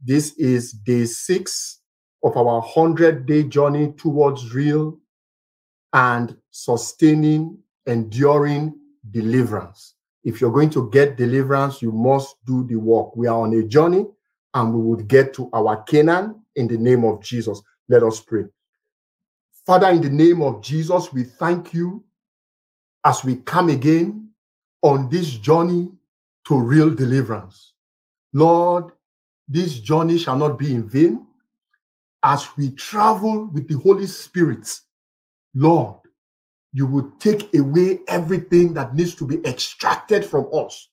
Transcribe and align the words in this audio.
This 0.00 0.32
is 0.36 0.72
day 0.72 1.04
six 1.04 1.80
of 2.22 2.36
our 2.36 2.60
100 2.60 3.26
day 3.26 3.42
journey 3.44 3.92
towards 3.96 4.54
real 4.54 4.98
and 5.92 6.36
sustaining, 6.50 7.58
enduring 7.86 8.78
deliverance. 9.10 9.94
If 10.24 10.40
you're 10.40 10.52
going 10.52 10.70
to 10.70 10.90
get 10.90 11.16
deliverance, 11.16 11.80
you 11.80 11.92
must 11.92 12.36
do 12.44 12.64
the 12.64 12.76
work. 12.76 13.16
We 13.16 13.26
are 13.26 13.40
on 13.40 13.54
a 13.54 13.62
journey 13.62 14.06
and 14.54 14.74
we 14.74 14.80
would 14.80 15.08
get 15.08 15.32
to 15.34 15.48
our 15.52 15.82
Canaan 15.84 16.42
in 16.56 16.68
the 16.68 16.76
name 16.76 17.04
of 17.04 17.22
Jesus. 17.22 17.62
Let 17.88 18.02
us 18.02 18.20
pray. 18.20 18.44
Father, 19.66 19.88
in 19.90 20.02
the 20.02 20.10
name 20.10 20.42
of 20.42 20.62
Jesus, 20.62 21.12
we 21.12 21.24
thank 21.24 21.74
you 21.74 22.04
as 23.04 23.24
we 23.24 23.36
come 23.36 23.68
again 23.68 24.30
on 24.82 25.08
this 25.08 25.30
journey 25.30 25.88
to 26.46 26.58
real 26.58 26.90
deliverance. 26.90 27.74
Lord, 28.32 28.92
this 29.48 29.80
journey 29.80 30.18
shall 30.18 30.36
not 30.36 30.58
be 30.58 30.74
in 30.74 30.88
vain. 30.88 31.26
As 32.22 32.48
we 32.56 32.70
travel 32.72 33.46
with 33.46 33.68
the 33.68 33.78
Holy 33.78 34.06
Spirit, 34.06 34.80
Lord, 35.54 35.96
you 36.72 36.86
will 36.86 37.12
take 37.18 37.54
away 37.54 38.00
everything 38.08 38.74
that 38.74 38.94
needs 38.94 39.14
to 39.16 39.26
be 39.26 39.38
extracted 39.46 40.24
from 40.24 40.48
us 40.52 40.90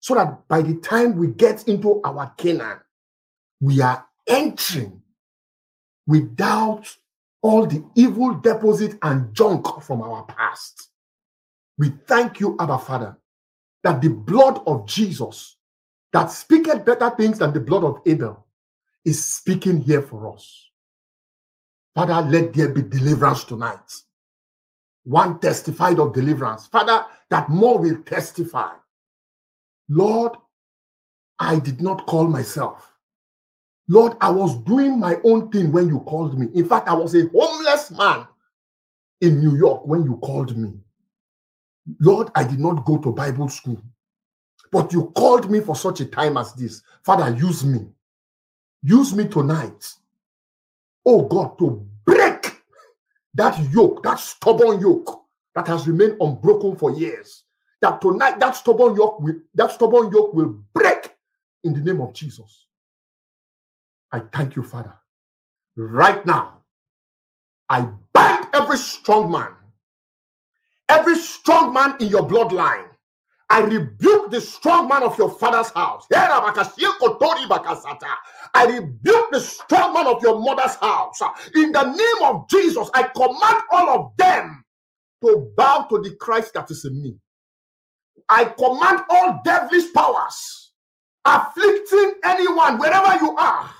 so 0.00 0.14
that 0.14 0.48
by 0.48 0.62
the 0.62 0.74
time 0.76 1.16
we 1.16 1.28
get 1.28 1.68
into 1.68 2.00
our 2.02 2.32
Canaan, 2.36 2.78
we 3.60 3.80
are 3.80 4.04
entering 4.26 5.02
without 6.06 6.96
all 7.42 7.66
the 7.66 7.84
evil 7.94 8.34
deposit 8.34 8.98
and 9.02 9.34
junk 9.34 9.82
from 9.82 10.00
our 10.00 10.24
past. 10.24 10.88
We 11.78 11.92
thank 12.06 12.40
you, 12.40 12.56
Abba 12.58 12.78
Father, 12.78 13.16
that 13.82 14.00
the 14.00 14.08
blood 14.10 14.62
of 14.66 14.86
Jesus 14.86 15.56
that 16.12 16.30
speaketh 16.30 16.84
better 16.84 17.10
things 17.10 17.38
than 17.38 17.52
the 17.52 17.60
blood 17.60 17.84
of 17.84 18.00
Abel 18.06 18.46
is 19.04 19.24
speaking 19.24 19.80
here 19.80 20.02
for 20.02 20.32
us. 20.32 20.70
Father, 21.94 22.28
let 22.28 22.52
there 22.54 22.68
be 22.68 22.82
deliverance 22.82 23.44
tonight. 23.44 23.92
One 25.04 25.40
testified 25.40 25.98
of 25.98 26.14
deliverance. 26.14 26.66
Father, 26.66 27.04
that 27.30 27.48
more 27.48 27.78
will 27.78 28.02
testify. 28.02 28.70
Lord, 29.88 30.32
I 31.38 31.58
did 31.58 31.82
not 31.82 32.06
call 32.06 32.26
myself. 32.28 32.92
Lord, 33.88 34.16
I 34.20 34.30
was 34.30 34.56
doing 34.62 34.98
my 34.98 35.16
own 35.24 35.50
thing 35.50 35.72
when 35.72 35.88
you 35.88 36.00
called 36.00 36.38
me. 36.38 36.46
In 36.54 36.68
fact, 36.68 36.88
I 36.88 36.94
was 36.94 37.14
a 37.14 37.28
homeless 37.28 37.90
man 37.90 38.26
in 39.20 39.40
New 39.40 39.56
York 39.56 39.86
when 39.86 40.04
you 40.04 40.16
called 40.18 40.56
me. 40.56 40.72
Lord, 42.00 42.30
I 42.34 42.44
did 42.44 42.60
not 42.60 42.84
go 42.84 42.96
to 42.98 43.12
Bible 43.12 43.48
school, 43.48 43.82
but 44.72 44.92
you 44.92 45.12
called 45.14 45.50
me 45.50 45.60
for 45.60 45.76
such 45.76 46.00
a 46.00 46.06
time 46.06 46.38
as 46.38 46.54
this. 46.54 46.82
Father, 47.04 47.36
use 47.36 47.64
me. 47.64 47.86
Use 48.82 49.14
me 49.14 49.28
tonight. 49.28 49.86
Oh 51.04 51.22
God, 51.22 51.58
to 51.58 51.86
break 52.04 52.62
that 53.34 53.58
yoke, 53.72 54.02
that 54.02 54.18
stubborn 54.18 54.80
yoke 54.80 55.24
that 55.54 55.66
has 55.68 55.86
remained 55.86 56.16
unbroken 56.20 56.76
for 56.76 56.90
years. 56.90 57.44
That 57.82 58.00
tonight, 58.00 58.40
that 58.40 58.56
stubborn 58.56 58.96
yoke 58.96 59.20
will, 59.20 59.36
that 59.54 59.72
stubborn 59.72 60.10
yoke 60.10 60.32
will 60.32 60.58
break 60.72 61.10
in 61.64 61.74
the 61.74 61.80
name 61.80 62.00
of 62.00 62.14
Jesus. 62.14 62.66
I 64.10 64.20
thank 64.20 64.56
you, 64.56 64.62
Father. 64.62 64.94
Right 65.76 66.24
now, 66.24 66.58
I 67.68 67.88
bind 68.12 68.46
every 68.54 68.78
strong 68.78 69.30
man, 69.30 69.52
every 70.88 71.16
strong 71.16 71.72
man 71.72 71.96
in 72.00 72.08
your 72.08 72.26
bloodline. 72.28 72.91
I 73.50 73.60
rebuke 73.60 74.30
the 74.30 74.40
strong 74.40 74.88
man 74.88 75.02
of 75.02 75.18
your 75.18 75.30
father's 75.30 75.70
house. 75.70 76.06
I 76.12 76.40
rebuke 78.66 79.30
the 79.32 79.40
strong 79.40 79.94
man 79.94 80.06
of 80.06 80.22
your 80.22 80.40
mother's 80.40 80.76
house. 80.76 81.20
In 81.54 81.72
the 81.72 81.84
name 81.92 82.24
of 82.24 82.48
Jesus, 82.48 82.90
I 82.94 83.04
command 83.04 83.62
all 83.70 83.90
of 83.90 84.12
them 84.16 84.64
to 85.24 85.52
bow 85.56 85.86
to 85.90 86.00
the 86.00 86.14
Christ 86.16 86.54
that 86.54 86.70
is 86.70 86.84
in 86.84 87.02
me. 87.02 87.16
I 88.28 88.44
command 88.46 89.00
all 89.10 89.40
devilish 89.44 89.92
powers 89.92 90.72
afflicting 91.24 92.14
anyone 92.24 92.78
wherever 92.78 93.24
you 93.24 93.36
are 93.36 93.70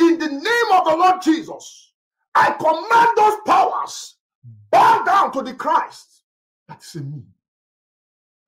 in 0.00 0.18
the 0.18 0.28
name 0.28 0.72
of 0.72 0.84
the 0.84 0.96
Lord 0.96 1.22
Jesus, 1.22 1.92
I 2.34 2.52
command 2.52 3.10
those 3.16 3.38
powers 3.46 4.16
bow 4.70 5.02
down 5.04 5.32
to 5.32 5.42
the 5.42 5.54
Christ 5.54 6.24
that's 6.68 6.94
in 6.96 7.10
me. 7.12 7.22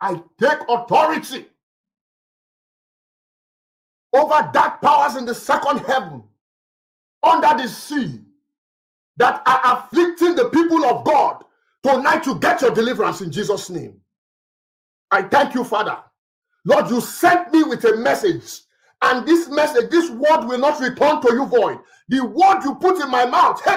I 0.02 0.20
take 0.40 0.58
authority 0.68 1.46
over 4.12 4.50
dark 4.52 4.82
powers 4.82 5.16
in 5.16 5.24
the 5.26 5.34
second 5.34 5.78
heaven, 5.80 6.24
under 7.22 7.62
the 7.62 7.68
sea, 7.68 8.20
that 9.16 9.42
are 9.46 9.60
afflicting 9.64 10.34
the 10.34 10.50
people 10.50 10.84
of 10.84 11.04
God. 11.04 11.44
Tonight, 11.84 12.26
you 12.26 12.36
get 12.36 12.62
your 12.62 12.72
deliverance 12.72 13.20
in 13.22 13.30
Jesus' 13.32 13.70
name. 13.70 14.00
I 15.10 15.22
thank 15.22 15.54
you, 15.54 15.64
Father. 15.64 15.98
Lord, 16.64 16.90
you 16.90 17.00
sent 17.00 17.52
me 17.52 17.62
with 17.64 17.84
a 17.84 17.96
message 17.96 18.62
and 19.02 19.26
this 19.26 19.48
message, 19.48 19.90
this 19.90 20.10
word 20.10 20.44
will 20.46 20.58
not 20.58 20.80
return 20.80 21.20
to 21.22 21.32
you 21.32 21.46
void. 21.46 21.78
The 22.08 22.24
word 22.24 22.62
you 22.64 22.76
put 22.76 23.00
in 23.02 23.10
my 23.10 23.26
mouth, 23.26 23.62
the 23.64 23.74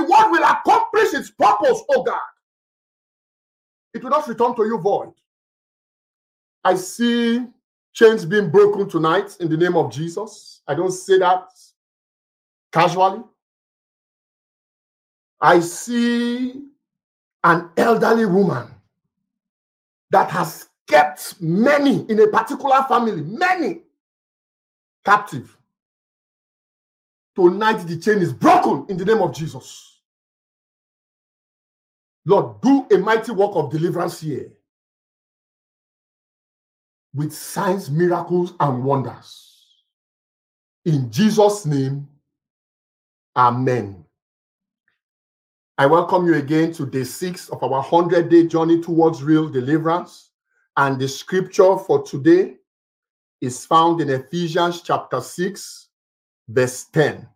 word 0.00 0.30
will 0.30 0.44
accomplish 0.44 1.14
its 1.14 1.30
purpose, 1.30 1.82
oh 1.90 2.02
God. 2.02 2.20
It 3.92 4.02
will 4.02 4.10
not 4.10 4.28
return 4.28 4.54
to 4.54 4.64
you 4.64 4.78
void. 4.78 5.12
I 6.64 6.74
see 6.74 7.46
chains 7.92 8.24
being 8.24 8.50
broken 8.50 8.88
tonight 8.88 9.36
in 9.40 9.48
the 9.48 9.56
name 9.56 9.76
of 9.76 9.90
Jesus. 9.90 10.62
I 10.66 10.74
don't 10.74 10.92
say 10.92 11.18
that 11.18 11.48
casually. 12.72 13.22
I 15.40 15.60
see 15.60 16.62
an 17.42 17.70
elderly 17.76 18.26
woman 18.26 18.68
that 20.10 20.30
has 20.30 20.68
kept 20.86 21.40
many 21.40 22.04
in 22.10 22.20
a 22.20 22.26
particular 22.26 22.84
family, 22.88 23.22
many 23.22 23.80
captive. 25.04 25.56
Tonight, 27.34 27.86
the 27.86 27.96
chain 27.96 28.18
is 28.18 28.32
broken 28.32 28.84
in 28.88 28.96
the 28.96 29.04
name 29.04 29.22
of 29.22 29.34
Jesus. 29.34 29.89
Lord, 32.30 32.60
do 32.60 32.86
a 32.92 32.98
mighty 32.98 33.32
work 33.32 33.56
of 33.56 33.72
deliverance 33.72 34.20
here 34.20 34.52
with 37.12 37.32
signs, 37.32 37.90
miracles, 37.90 38.54
and 38.60 38.84
wonders. 38.84 39.82
In 40.84 41.10
Jesus' 41.10 41.66
name, 41.66 42.06
Amen. 43.36 44.04
I 45.76 45.86
welcome 45.86 46.24
you 46.26 46.34
again 46.34 46.72
to 46.74 46.86
day 46.86 47.02
six 47.02 47.48
of 47.48 47.64
our 47.64 47.70
100 47.70 48.28
day 48.28 48.46
journey 48.46 48.80
towards 48.80 49.24
real 49.24 49.48
deliverance. 49.48 50.30
And 50.76 51.00
the 51.00 51.08
scripture 51.08 51.76
for 51.78 52.02
today 52.02 52.58
is 53.40 53.66
found 53.66 54.00
in 54.00 54.10
Ephesians 54.10 54.82
chapter 54.82 55.20
6, 55.20 55.88
verse 56.48 56.84
10. 56.92 57.26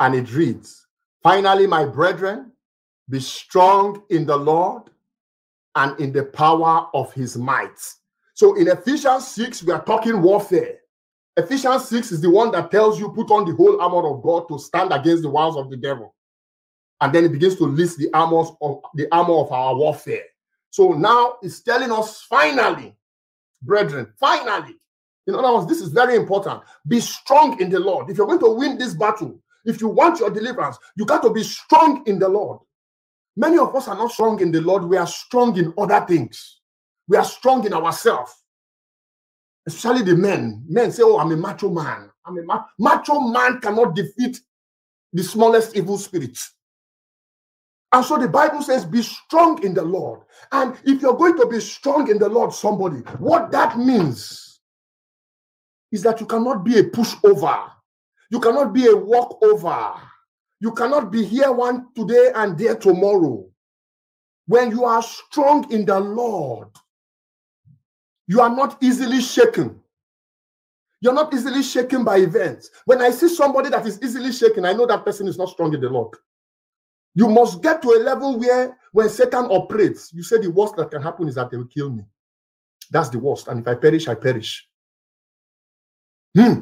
And 0.00 0.14
it 0.14 0.32
reads 0.34 0.86
Finally, 1.22 1.68
my 1.68 1.84
brethren, 1.84 2.51
be 3.08 3.20
strong 3.20 4.02
in 4.10 4.26
the 4.26 4.36
Lord 4.36 4.84
and 5.74 5.98
in 6.00 6.12
the 6.12 6.24
power 6.24 6.88
of 6.94 7.12
his 7.12 7.36
might. 7.36 7.78
So 8.34 8.54
in 8.56 8.68
Ephesians 8.68 9.28
6, 9.28 9.62
we 9.64 9.72
are 9.72 9.84
talking 9.84 10.20
warfare. 10.22 10.78
Ephesians 11.36 11.88
6 11.88 12.12
is 12.12 12.20
the 12.20 12.30
one 12.30 12.50
that 12.52 12.70
tells 12.70 12.98
you 12.98 13.10
put 13.10 13.30
on 13.30 13.46
the 13.46 13.54
whole 13.54 13.80
armor 13.80 14.06
of 14.08 14.22
God 14.22 14.48
to 14.48 14.58
stand 14.58 14.92
against 14.92 15.22
the 15.22 15.30
wiles 15.30 15.56
of 15.56 15.70
the 15.70 15.76
devil. 15.76 16.14
And 17.00 17.12
then 17.12 17.24
it 17.24 17.32
begins 17.32 17.56
to 17.56 17.64
list 17.64 17.98
the 17.98 18.12
armors 18.12 18.48
of 18.60 18.80
the 18.94 19.08
armor 19.12 19.34
of 19.34 19.50
our 19.50 19.74
warfare. 19.74 20.24
So 20.70 20.92
now 20.92 21.36
it's 21.42 21.60
telling 21.60 21.90
us 21.90 22.22
finally, 22.22 22.94
brethren, 23.62 24.12
finally. 24.18 24.76
In 25.26 25.34
other 25.34 25.54
words, 25.54 25.68
this 25.68 25.80
is 25.80 25.88
very 25.88 26.16
important. 26.16 26.62
Be 26.86 27.00
strong 27.00 27.60
in 27.60 27.70
the 27.70 27.78
Lord. 27.78 28.10
If 28.10 28.18
you're 28.18 28.26
going 28.26 28.40
to 28.40 28.52
win 28.52 28.78
this 28.78 28.94
battle, 28.94 29.40
if 29.64 29.80
you 29.80 29.88
want 29.88 30.20
your 30.20 30.30
deliverance, 30.30 30.78
you 30.96 31.04
got 31.04 31.22
to 31.22 31.30
be 31.30 31.42
strong 31.42 32.02
in 32.06 32.18
the 32.18 32.28
Lord. 32.28 32.60
Many 33.36 33.58
of 33.58 33.74
us 33.76 33.88
are 33.88 33.96
not 33.96 34.12
strong 34.12 34.40
in 34.40 34.52
the 34.52 34.60
Lord. 34.60 34.84
We 34.84 34.96
are 34.98 35.06
strong 35.06 35.56
in 35.58 35.74
other 35.78 36.04
things. 36.06 36.60
We 37.08 37.16
are 37.16 37.24
strong 37.24 37.66
in 37.66 37.74
ourselves. 37.74 38.34
especially 39.66 40.04
the 40.04 40.16
men. 40.16 40.64
Men 40.68 40.92
say, 40.92 41.04
Oh, 41.04 41.18
I'm 41.20 41.32
a 41.32 41.36
macho 41.38 41.70
man. 41.70 42.10
I'm 42.26 42.38
a 42.38 42.44
ma- 42.44 42.64
macho 42.80 43.20
man 43.20 43.60
cannot 43.60 43.96
defeat 43.96 44.40
the 45.12 45.22
smallest 45.22 45.76
evil 45.76 45.98
spirit. 45.98 46.38
And 47.92 48.04
so 48.04 48.18
the 48.18 48.28
Bible 48.28 48.62
says, 48.62 48.84
Be 48.84 49.02
strong 49.02 49.62
in 49.64 49.74
the 49.74 49.82
Lord. 49.84 50.20
And 50.52 50.76
if 50.84 51.02
you're 51.02 51.16
going 51.16 51.36
to 51.38 51.46
be 51.46 51.60
strong 51.60 52.10
in 52.10 52.18
the 52.18 52.28
Lord, 52.28 52.52
somebody, 52.54 52.98
what 53.18 53.50
that 53.52 53.78
means 53.78 54.60
is 55.92 56.02
that 56.02 56.20
you 56.20 56.26
cannot 56.26 56.64
be 56.64 56.78
a 56.78 56.84
pushover, 56.84 57.70
you 58.30 58.40
cannot 58.40 58.72
be 58.72 58.86
a 58.88 58.96
walkover, 58.96 59.94
you 60.62 60.70
cannot 60.70 61.10
be 61.10 61.24
here 61.24 61.50
one 61.50 61.88
today 61.92 62.30
and 62.36 62.56
there 62.56 62.76
tomorrow. 62.76 63.44
When 64.46 64.70
you 64.70 64.84
are 64.84 65.02
strong 65.02 65.70
in 65.72 65.84
the 65.84 65.98
Lord, 65.98 66.68
you 68.28 68.40
are 68.40 68.48
not 68.48 68.80
easily 68.80 69.20
shaken. 69.20 69.80
You're 71.00 71.14
not 71.14 71.34
easily 71.34 71.64
shaken 71.64 72.04
by 72.04 72.18
events. 72.18 72.70
When 72.84 73.02
I 73.02 73.10
see 73.10 73.28
somebody 73.28 73.70
that 73.70 73.84
is 73.84 74.00
easily 74.04 74.30
shaken, 74.30 74.64
I 74.64 74.72
know 74.72 74.86
that 74.86 75.04
person 75.04 75.26
is 75.26 75.36
not 75.36 75.48
strong 75.48 75.74
in 75.74 75.80
the 75.80 75.88
Lord. 75.88 76.14
You 77.16 77.28
must 77.28 77.60
get 77.60 77.82
to 77.82 77.88
a 77.88 77.98
level 77.98 78.38
where 78.38 78.78
when 78.92 79.08
Satan 79.08 79.46
operates, 79.46 80.12
you 80.12 80.22
say 80.22 80.38
the 80.38 80.48
worst 80.48 80.76
that 80.76 80.92
can 80.92 81.02
happen 81.02 81.26
is 81.26 81.34
that 81.34 81.50
they 81.50 81.56
will 81.56 81.66
kill 81.66 81.90
me. 81.90 82.04
That's 82.88 83.08
the 83.08 83.18
worst. 83.18 83.48
And 83.48 83.58
if 83.58 83.66
I 83.66 83.74
perish, 83.74 84.06
I 84.06 84.14
perish. 84.14 84.64
Hmm. 86.36 86.60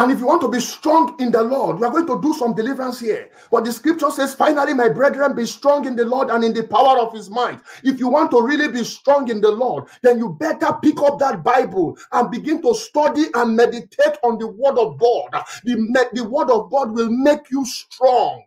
And 0.00 0.10
if 0.10 0.20
you 0.20 0.26
want 0.26 0.40
to 0.42 0.48
be 0.48 0.60
strong 0.60 1.14
in 1.20 1.30
the 1.30 1.42
Lord, 1.44 1.78
we 1.78 1.86
are 1.86 1.92
going 1.92 2.06
to 2.08 2.20
do 2.22 2.34
some 2.34 2.54
deliverance 2.56 3.00
here. 3.00 3.30
But 3.52 3.66
the 3.66 3.72
scripture 3.74 4.10
says, 4.10 4.34
finally, 4.34 4.74
my 4.74 4.88
brethren, 4.88 5.36
be 5.36 5.46
strong 5.46 5.86
in 5.86 5.94
the 5.94 6.06
Lord 6.06 6.30
and 6.30 6.42
in 6.42 6.54
the 6.54 6.64
power 6.64 6.98
of 6.98 7.12
his 7.14 7.30
might. 7.30 7.60
If 7.84 8.00
you 8.00 8.08
want 8.08 8.32
to 8.32 8.42
really 8.42 8.68
be 8.68 8.84
strong 8.84 9.30
in 9.30 9.42
the 9.42 9.52
Lord, 9.52 9.84
then 10.02 10.18
you 10.18 10.30
better 10.40 10.72
pick 10.82 11.02
up 11.02 11.20
that 11.20 11.44
Bible 11.44 11.98
and 12.12 12.32
begin 12.32 12.62
to 12.62 12.74
study 12.74 13.26
and 13.34 13.54
meditate 13.56 14.16
on 14.24 14.38
the 14.38 14.48
word 14.48 14.78
of 14.78 14.98
God. 14.98 15.28
The, 15.64 16.08
the 16.14 16.24
word 16.24 16.50
of 16.50 16.72
God 16.72 16.92
will 16.92 17.10
make 17.10 17.52
you 17.52 17.66
strong. 17.66 18.44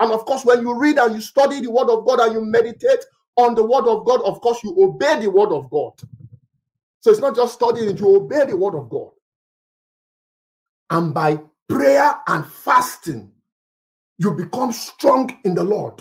And 0.00 0.12
of 0.12 0.26
course, 0.26 0.44
when 0.44 0.62
you 0.62 0.74
read 0.78 0.98
and 0.98 1.14
you 1.14 1.22
study 1.22 1.62
the 1.62 1.72
word 1.72 1.90
of 1.90 2.06
God 2.06 2.20
and 2.20 2.34
you 2.34 2.44
meditate 2.44 3.06
on 3.38 3.54
the 3.54 3.64
word 3.64 3.86
of 3.88 4.04
God, 4.06 4.22
of 4.24 4.42
course, 4.42 4.62
you 4.64 4.76
obey 4.78 5.20
the 5.22 5.30
word 5.30 5.52
of 5.52 5.70
God. 5.70 5.94
So 7.00 7.10
it's 7.12 7.20
not 7.20 7.36
just 7.36 7.54
studying 7.54 7.96
you 7.96 8.16
obey 8.16 8.46
the 8.46 8.56
word 8.58 8.74
of 8.76 8.90
God 8.90 9.12
and 10.90 11.12
by 11.12 11.40
prayer 11.68 12.14
and 12.26 12.46
fasting, 12.46 13.32
you 14.18 14.32
become 14.32 14.72
strong 14.72 15.36
in 15.44 15.54
the 15.54 15.64
Lord. 15.64 16.00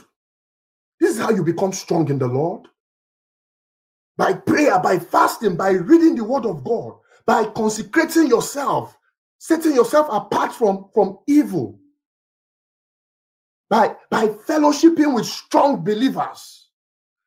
This 0.99 1.15
is 1.15 1.21
how 1.21 1.31
you 1.31 1.43
become 1.43 1.73
strong 1.73 2.09
in 2.09 2.19
the 2.19 2.27
Lord. 2.27 2.67
By 4.17 4.33
prayer, 4.33 4.79
by 4.79 4.99
fasting, 4.99 5.57
by 5.57 5.71
reading 5.71 6.15
the 6.15 6.23
word 6.23 6.45
of 6.45 6.63
God, 6.63 6.93
by 7.25 7.45
consecrating 7.45 8.27
yourself, 8.27 8.97
setting 9.39 9.75
yourself 9.75 10.07
apart 10.09 10.53
from, 10.53 10.89
from 10.93 11.19
evil, 11.27 11.79
by, 13.69 13.95
by 14.09 14.27
fellowshipping 14.27 15.13
with 15.13 15.25
strong 15.25 15.83
believers. 15.83 16.69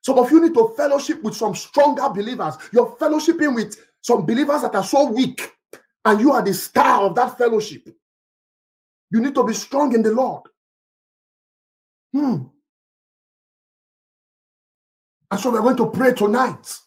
Some 0.03 0.19
of 0.19 0.31
you 0.31 0.41
need 0.41 0.55
to 0.55 0.73
fellowship 0.77 1.23
with 1.23 1.37
some 1.37 1.55
stronger 1.55 2.09
believers. 2.09 2.55
You're 2.73 2.97
fellowshipping 2.97 3.55
with 3.55 3.77
some 4.01 4.25
believers 4.25 4.63
that 4.63 4.75
are 4.75 4.85
so 4.85 5.11
weak 5.11 5.53
and 6.05 6.21
you 6.21 6.33
are 6.33 6.43
the 6.43 6.55
star 6.55 7.03
of 7.03 7.15
that 7.15 7.37
fellowship. 7.37 7.89
You 9.11 9.21
need 9.21 9.35
to 9.35 9.45
be 9.45 9.55
strong 9.55 9.95
in 9.95 10.03
the 10.03 10.13
Lord. 10.13 10.43
Hmm. 12.13 12.45
And 15.31 15.41
so 15.41 15.51
we're 15.51 15.61
going 15.61 15.77
to 15.77 15.91
pray 15.91 16.15
tonight 16.15 16.79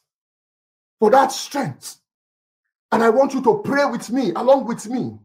for 0.99 1.11
that 1.11 1.31
strength. 1.31 1.97
And 2.91 3.03
I 3.03 3.09
want 3.09 3.33
you 3.33 3.41
to 3.43 3.61
pray 3.63 3.85
with 3.85 4.09
me, 4.09 4.31
along 4.31 4.65
with 4.65 4.87
me 4.87 5.17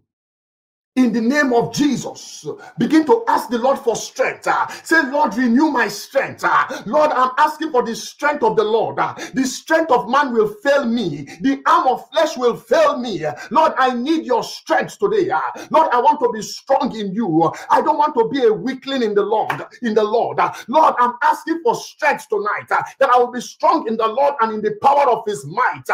in 0.97 1.13
the 1.13 1.21
name 1.21 1.53
of 1.53 1.73
Jesus. 1.75 2.47
Begin 2.79 3.05
to 3.07 3.25
ask 3.29 3.49
the 3.51 3.59
Lord 3.59 3.79
for 3.79 3.97
strength. 3.97 4.47
Uh, 4.47 4.67
say, 4.83 5.03
Lord, 5.11 5.35
renew 5.37 5.71
my 5.71 5.89
strength. 5.89 6.45
Uh, 6.45 6.83
Lord, 6.87 7.11
I'm 7.13 7.31
asking 7.39 7.71
for 7.71 7.85
the 7.85 7.95
strength 7.95 8.43
of 8.43 8.57
the 8.57 8.65
Lord. 8.65 8.99
Uh, 8.99 9.15
the 9.35 9.45
strength 9.45 9.93
of 9.93 10.09
man 10.11 10.33
will 10.33 10.49
fail 10.63 10.87
me. 10.87 11.29
The 11.43 11.63
arm 11.67 11.89
of 11.89 12.11
flesh 12.11 12.37
will 12.37 12.57
fail 12.57 12.99
me. 12.99 13.25
Lord, 13.51 13.73
I 13.79 13.95
need 13.95 14.25
your 14.27 14.43
strength 14.43 14.99
today. 14.99 15.31
Lord, 15.71 15.91
I 15.93 16.01
want 16.01 16.21
to 16.21 16.31
be 16.33 16.43
strong 16.43 16.97
in 16.97 17.15
you. 17.15 17.53
I 17.71 17.83
don't 17.83 17.99
want 17.99 18.15
to 18.17 18.29
be 18.29 18.45
a 18.45 18.53
weakling 18.53 19.03
in 19.03 19.15
the 19.15 19.23
Lord. 19.23 19.63
In 19.83 19.95
the 19.95 20.05
Lord, 20.05 20.39
Lord, 20.69 20.95
I'm 20.99 21.15
asking 21.23 21.61
for 21.63 21.75
strength 21.75 22.29
tonight. 22.29 22.69
That 22.69 23.11
I 23.11 23.19
will 23.19 23.33
be 23.33 23.41
strong 23.41 23.87
in 23.89 23.97
the 23.97 24.07
Lord 24.09 24.35
and 24.41 24.53
in 24.55 24.63
the 24.63 24.77
power 24.83 25.09
of 25.11 25.25
His 25.27 25.45
might. 25.47 25.85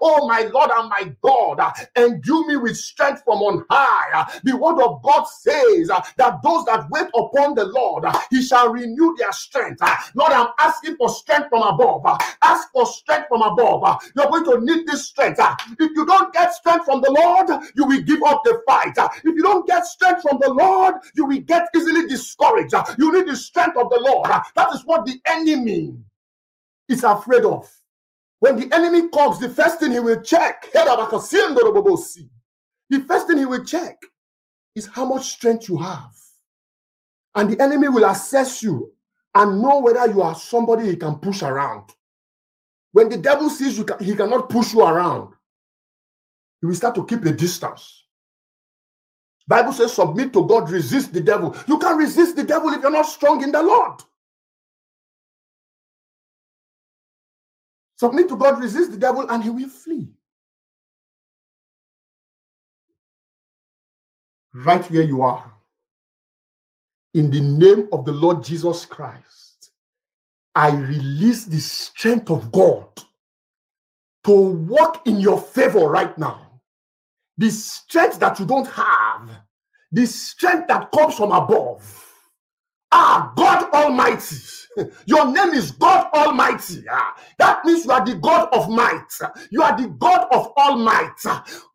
Oh, 0.00 0.26
my 0.28 0.42
Lord 0.52 0.70
and 0.74 0.88
my 0.88 1.12
God, 1.22 1.60
endue 1.96 2.46
me 2.46 2.56
with 2.56 2.76
strength 2.76 3.22
from 3.24 3.38
on 3.40 3.64
high. 3.70 4.40
The 4.52 4.58
word 4.58 4.82
of 4.82 5.02
God 5.02 5.24
says 5.24 5.88
uh, 5.88 6.02
that 6.18 6.42
those 6.42 6.66
that 6.66 6.86
wait 6.90 7.06
upon 7.14 7.54
the 7.54 7.64
Lord, 7.64 8.04
uh, 8.04 8.12
he 8.28 8.42
shall 8.42 8.70
renew 8.70 9.14
their 9.16 9.32
strength. 9.32 9.80
Uh, 9.80 9.96
Lord, 10.14 10.30
I'm 10.30 10.48
asking 10.58 10.96
for 10.96 11.08
strength 11.08 11.48
from 11.48 11.62
above. 11.62 12.04
Uh, 12.04 12.18
ask 12.42 12.70
for 12.70 12.84
strength 12.84 13.28
from 13.28 13.40
above. 13.40 13.82
Uh, 13.82 13.96
you're 14.14 14.28
going 14.28 14.44
to 14.44 14.60
need 14.60 14.86
this 14.86 15.06
strength. 15.06 15.40
Uh, 15.40 15.56
if 15.80 15.90
you 15.96 16.04
don't 16.04 16.34
get 16.34 16.52
strength 16.52 16.84
from 16.84 17.00
the 17.00 17.10
Lord, 17.10 17.48
you 17.74 17.86
will 17.86 18.02
give 18.02 18.22
up 18.26 18.42
the 18.44 18.60
fight. 18.66 18.92
If 19.24 19.24
you 19.24 19.42
don't 19.42 19.66
get 19.66 19.86
strength 19.86 20.20
from 20.20 20.38
the 20.38 20.52
Lord, 20.52 20.96
you 21.14 21.24
will 21.24 21.40
get 21.40 21.68
easily 21.74 22.06
discouraged. 22.06 22.74
You 22.98 23.10
need 23.10 23.28
the 23.28 23.36
strength 23.36 23.78
of 23.78 23.88
the 23.88 24.00
Lord. 24.00 24.28
That 24.28 24.68
is 24.74 24.82
what 24.84 25.06
the 25.06 25.18
enemy 25.24 25.96
is 26.90 27.04
afraid 27.04 27.46
of. 27.46 27.72
When 28.40 28.56
the 28.56 28.68
enemy 28.76 29.08
comes, 29.08 29.38
the 29.38 29.48
first 29.48 29.80
thing 29.80 29.92
he 29.92 30.00
will 30.00 30.20
check, 30.20 30.70
the 30.72 31.08
first 33.08 33.26
thing 33.26 33.38
he 33.38 33.46
will 33.46 33.64
check 33.64 33.96
is 34.74 34.86
how 34.86 35.04
much 35.04 35.32
strength 35.32 35.68
you 35.68 35.76
have. 35.78 36.12
And 37.34 37.50
the 37.50 37.62
enemy 37.62 37.88
will 37.88 38.04
assess 38.04 38.62
you 38.62 38.92
and 39.34 39.60
know 39.60 39.80
whether 39.80 40.06
you 40.10 40.22
are 40.22 40.34
somebody 40.34 40.86
he 40.88 40.96
can 40.96 41.16
push 41.16 41.42
around. 41.42 41.90
When 42.92 43.08
the 43.08 43.16
devil 43.16 43.48
sees 43.48 43.78
you, 43.78 43.86
he 44.00 44.14
cannot 44.14 44.50
push 44.50 44.74
you 44.74 44.82
around. 44.82 45.34
He 46.60 46.66
will 46.66 46.74
start 46.74 46.94
to 46.96 47.06
keep 47.06 47.24
a 47.24 47.32
distance. 47.32 48.04
Bible 49.48 49.72
says, 49.72 49.92
submit 49.92 50.32
to 50.34 50.46
God, 50.46 50.70
resist 50.70 51.12
the 51.12 51.20
devil. 51.20 51.56
You 51.66 51.78
can 51.78 51.96
resist 51.96 52.36
the 52.36 52.44
devil 52.44 52.70
if 52.70 52.82
you're 52.82 52.90
not 52.90 53.06
strong 53.06 53.42
in 53.42 53.50
the 53.50 53.62
Lord. 53.62 54.00
Submit 57.96 58.28
to 58.28 58.36
God, 58.36 58.60
resist 58.60 58.92
the 58.92 58.98
devil, 58.98 59.28
and 59.28 59.42
he 59.42 59.50
will 59.50 59.68
flee. 59.68 60.08
Right 64.54 64.88
where 64.90 65.02
you 65.02 65.22
are. 65.22 65.52
In 67.14 67.30
the 67.30 67.40
name 67.40 67.88
of 67.92 68.04
the 68.04 68.12
Lord 68.12 68.42
Jesus 68.42 68.84
Christ, 68.86 69.70
I 70.54 70.70
release 70.70 71.44
the 71.44 71.60
strength 71.60 72.30
of 72.30 72.50
God 72.52 72.88
to 74.24 74.32
work 74.32 75.06
in 75.06 75.18
your 75.18 75.40
favor 75.40 75.88
right 75.88 76.16
now. 76.16 76.60
The 77.38 77.50
strength 77.50 78.18
that 78.20 78.38
you 78.38 78.46
don't 78.46 78.68
have, 78.68 79.30
the 79.90 80.06
strength 80.06 80.68
that 80.68 80.92
comes 80.92 81.16
from 81.16 81.32
above. 81.32 82.11
Ah, 82.92 83.32
God 83.36 83.70
Almighty. 83.74 84.36
Your 85.06 85.26
name 85.32 85.50
is 85.54 85.72
God 85.72 86.08
Almighty. 86.14 86.84
Ah, 86.90 87.14
that 87.38 87.64
means 87.64 87.84
you 87.86 87.92
are 87.92 88.04
the 88.04 88.16
God 88.16 88.48
of 88.52 88.70
might. 88.70 89.08
You 89.50 89.62
are 89.62 89.76
the 89.76 89.88
God 89.98 90.28
of 90.32 90.52
all 90.56 90.76
might. 90.78 91.16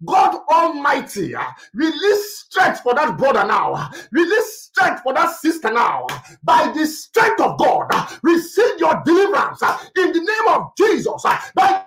God 0.06 0.40
Almighty. 0.50 1.36
Ah, 1.36 1.56
release 1.74 2.40
strength 2.48 2.82
for 2.82 2.96
that 2.96 3.18
brother 3.18 3.46
now. 3.46 3.92
Release 4.12 4.70
strength 4.72 5.04
for 5.04 5.14
that 5.16 5.36
sister 5.38 5.72
now. 5.72 6.08
By 6.44 6.72
the 6.76 6.86
strength 6.88 7.42
of 7.42 7.60
God, 7.60 7.88
ah, 7.94 8.20
receive 8.24 8.80
your 8.80 9.02
deliverance 9.06 9.62
in 9.98 10.14
the 10.14 10.22
name 10.22 10.50
of 10.56 10.72
Jesus. 10.78 11.24
By 11.56 11.86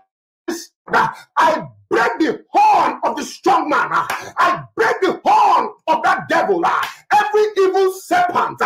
this, 0.49 0.70
I 0.92 1.66
break 1.90 2.18
the 2.18 2.44
horn 2.50 3.00
of 3.04 3.16
the 3.16 3.25
strong 3.25 3.68
man. 3.68 3.88
I 3.92 4.64
break 4.76 5.00
the 5.02 5.20
horn 5.25 5.70
of 5.88 6.02
that 6.04 6.28
devil. 6.28 6.64
Every 7.12 7.44
evil 7.58 7.92
serpent 7.92 8.60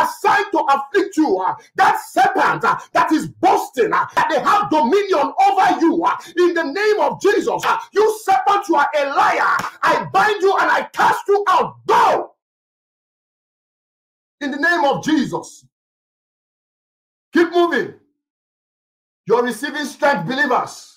assigned 0.00 0.46
to 0.52 0.58
afflict 0.58 1.16
you, 1.16 1.38
uh, 1.38 1.54
that 1.76 2.00
serpent 2.10 2.64
uh, 2.64 2.78
that 2.92 3.12
is 3.12 3.28
boasting, 3.28 3.92
uh, 3.92 4.06
that 4.14 4.28
they 4.30 4.40
have 4.40 4.70
dominion 4.70 5.32
over 5.46 5.80
you 5.80 6.04
in 6.36 6.54
the 6.54 6.64
name 6.64 7.00
of 7.00 7.20
Jesus. 7.20 7.62
You 7.92 8.20
serpent, 8.22 8.68
you 8.68 8.76
are 8.76 8.88
a 8.96 9.04
liar. 9.06 9.56
I 9.82 10.06
bind 10.12 10.42
you 10.42 10.52
and 10.58 10.70
I 10.70 10.88
cast 10.92 11.26
you 11.28 11.44
out. 11.48 11.76
Go! 11.86 12.32
In 14.40 14.50
the 14.50 14.58
name 14.58 14.84
of 14.84 15.04
Jesus. 15.04 15.64
Keep 17.32 17.52
moving. 17.52 17.94
You're 19.26 19.42
receiving 19.42 19.84
strength, 19.86 20.28
believers. 20.28 20.93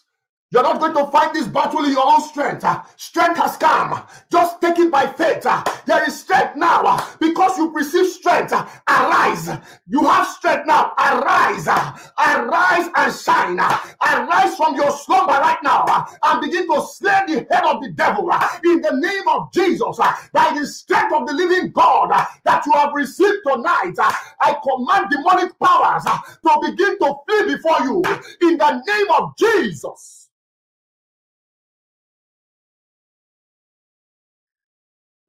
You're 0.49 0.63
not 0.63 0.79
going 0.79 0.93
to 0.93 1.11
fight 1.11 1.33
this 1.33 1.45
battle 1.45 1.83
in 1.83 1.91
your 1.91 2.05
own 2.05 2.21
strength. 2.21 2.63
Uh, 2.63 2.81
strength 2.95 3.37
has 3.37 3.57
come. 3.57 4.01
Just 4.31 4.61
take 4.61 4.79
it 4.79 4.89
by 4.89 5.05
faith. 5.05 5.45
Uh, 5.45 5.61
there 5.85 6.07
is 6.07 6.21
strength 6.21 6.55
now 6.55 6.83
uh, 6.85 7.05
because 7.19 7.57
you 7.57 7.69
receive 7.73 8.07
strength. 8.07 8.53
Uh, 8.53 8.65
arise. 8.87 9.49
You 9.87 10.05
have 10.05 10.25
strength 10.25 10.65
now. 10.65 10.93
Arise. 10.97 11.67
Uh, 11.67 11.97
arise 12.17 12.87
and 12.95 13.13
shine. 13.13 13.59
Uh, 13.59 13.77
arise 14.01 14.55
from 14.55 14.75
your 14.75 14.91
slumber 14.91 15.33
right 15.33 15.57
now 15.63 15.83
and 16.23 16.39
begin 16.39 16.65
to 16.73 16.81
slay 16.81 17.23
the 17.27 17.45
head 17.51 17.65
of 17.65 17.83
the 17.83 17.91
devil 17.91 18.31
in 18.63 18.81
the 18.81 18.95
name 18.95 19.27
of 19.27 19.51
Jesus. 19.51 19.97
By 20.31 20.55
the 20.57 20.65
strength 20.65 21.13
of 21.13 21.27
the 21.27 21.33
living 21.33 21.71
God 21.71 22.11
that 22.45 22.65
you 22.65 22.71
have 22.71 22.93
received 22.93 23.39
tonight, 23.45 23.95
I 23.99 24.55
command 24.63 25.07
demonic 25.11 25.59
powers 25.59 26.05
to 26.05 26.71
begin 26.71 26.97
to 26.99 27.15
flee 27.27 27.53
before 27.53 27.81
you 27.81 28.01
in 28.49 28.57
the 28.57 28.81
name 28.87 29.07
of 29.11 29.35
Jesus. 29.37 30.26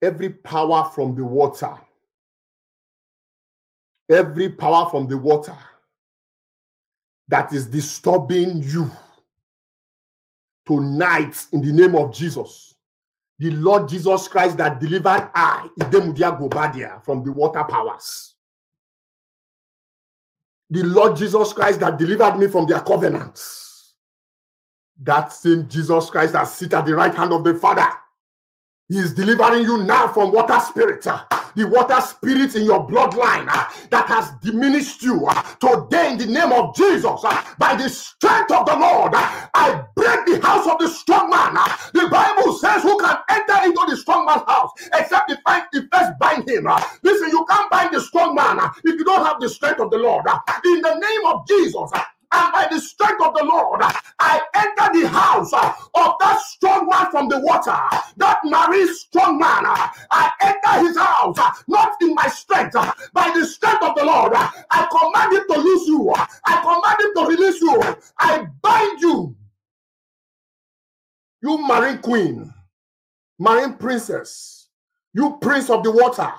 Every 0.01 0.31
power 0.31 0.91
from 0.95 1.15
the 1.17 1.25
water, 1.25 1.75
every 4.09 4.49
power 4.51 4.89
from 4.91 5.09
the 5.09 5.19
water 5.19 5.57
that 7.27 7.53
is 7.53 7.67
disturbing 7.67 8.63
you 8.63 8.91
tonight 10.67 11.47
in 11.53 11.61
the 11.63 11.73
name 11.73 11.97
of 11.97 12.13
Jesus. 12.13 12.75
The 13.39 13.51
Lord 13.51 13.89
Jesus 13.89 14.29
Christ 14.29 14.57
that 14.59 14.81
delivered 14.81 15.31
I, 15.35 15.69
Idemudia 15.81 16.39
Guobadia, 16.39 17.03
from 17.05 17.23
the 17.25 17.33
water 17.33 17.65
powers. 17.65 18.35
The 20.71 20.83
Lord 20.83 21.17
Jesus 21.17 21.53
Christ 21.53 21.81
that 21.81 21.99
delivered 21.99 22.37
me 22.37 22.49
from 22.49 22.67
their 22.67 22.81
covenants. 22.81 23.95
That 25.01 25.33
same 25.33 25.69
Jesus 25.69 26.11
Christ 26.11 26.33
that 26.33 26.45
sit 26.45 26.75
at 26.75 26.85
the 26.85 26.95
right 26.95 27.15
hand 27.15 27.33
of 27.33 27.45
the 27.45 27.55
Father 27.55 27.89
he 28.89 28.97
is 28.99 29.13
delivering 29.13 29.65
you 29.65 29.85
now 29.85 30.09
from 30.09 30.33
water 30.33 30.59
spirit, 30.61 31.07
uh, 31.07 31.23
the 31.55 31.69
water 31.69 32.01
spirit 32.01 32.55
in 32.57 32.65
your 32.65 32.89
bloodline 32.89 33.47
uh, 33.47 33.69
that 33.91 34.07
has 34.07 34.31
diminished 34.41 35.03
you. 35.03 35.27
Uh, 35.27 35.43
today, 35.61 36.13
in 36.13 36.19
the 36.19 36.27
name 36.27 36.53
of 36.53 36.75
Jesus, 36.75 37.05
uh, 37.23 37.45
by 37.59 37.77
the 37.77 37.87
strength 37.89 38.51
of 38.51 38.65
the 38.65 38.75
Lord, 38.75 39.13
uh, 39.15 39.49
I 39.55 39.85
break 39.95 40.25
the 40.25 40.41
house 40.41 40.67
of 40.67 40.79
the 40.79 40.89
strong 40.89 41.29
man. 41.29 41.55
The 41.93 42.09
Bible 42.09 42.55
says, 42.55 42.83
Who 42.83 42.99
can 42.99 43.19
enter 43.29 43.67
into 43.67 43.85
the 43.91 43.97
strong 43.97 44.25
man's 44.25 44.45
house 44.47 44.71
except 44.95 45.33
if 45.33 45.39
first 45.45 46.13
bind 46.19 46.49
him? 46.49 46.67
Listen, 47.03 47.29
you 47.29 47.45
can't 47.51 47.71
bind 47.71 47.95
the 47.95 48.01
strong 48.01 48.35
man 48.35 48.59
if 48.85 48.99
you 48.99 49.05
don't 49.05 49.27
have 49.27 49.39
the 49.39 49.51
strength 49.51 49.81
of 49.81 49.91
the 49.91 49.99
Lord. 49.99 50.25
In 50.65 50.81
the 50.81 50.95
name 50.95 51.27
of 51.27 51.47
Jesus, 51.47 51.93
and 52.33 52.53
by 52.53 52.69
the 52.71 52.81
strength 52.81 53.23
of 53.25 53.35
the 53.35 53.45
Lord, 53.45 53.81
I 53.83 54.41
enter 54.55 55.01
the 55.01 55.09
house 55.09 55.53
of 55.53 56.15
that 56.21 56.41
strong 56.43 56.89
man 56.89 57.11
from 57.11 57.29
the 57.29 57.41
water, 57.41 57.77
that 58.19 58.41
marine 58.45 58.95
strong 58.95 59.39
man. 59.39 59.65
I 60.11 60.31
enter 60.43 60.87
his 60.87 60.99
house, 60.99 61.39
not 61.69 61.97
in 62.03 62.15
my 62.15 62.29
strength, 62.29 62.75
by 63.13 63.33
the 63.35 63.47
strength 63.47 63.83
of 63.83 63.95
the 63.97 64.05
Lord. 64.05 64.33
I 64.35 64.89
command 64.91 65.33
him 65.33 65.45
to 65.51 65.61
loose 65.61 65.87
you, 65.89 66.13
I 66.15 66.61
command 66.61 67.01
him 67.01 67.15
to 67.17 67.31
release 67.31 67.61
you, 67.61 67.97
I 68.19 68.47
bind 68.63 69.01
you. 69.01 69.35
You 71.41 71.59
marine 71.59 71.99
queen, 71.99 72.53
marine 73.39 73.75
princess, 73.75 74.69
you 75.15 75.39
prince 75.41 75.71
of 75.71 75.83
the 75.83 75.93
water. 75.93 76.31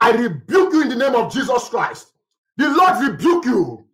I 0.00 0.12
rebuke 0.12 0.72
you 0.72 0.82
in 0.82 0.88
the 0.88 0.96
name 0.96 1.16
of 1.16 1.32
Jesus 1.32 1.68
Christ. 1.68 2.12
The 2.56 2.68
Lord 2.70 3.10
rebuke 3.10 3.44
you. 3.44 3.87